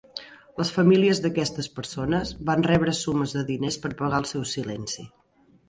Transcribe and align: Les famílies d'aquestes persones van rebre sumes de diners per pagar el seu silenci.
Les 0.61 0.69
famílies 0.77 1.21
d'aquestes 1.25 1.69
persones 1.75 2.33
van 2.49 2.65
rebre 2.69 2.95
sumes 3.03 3.37
de 3.39 3.47
diners 3.53 3.81
per 3.87 3.95
pagar 4.03 4.25
el 4.25 4.29
seu 4.35 4.51
silenci. 4.57 5.11